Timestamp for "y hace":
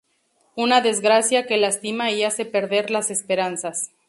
2.09-2.43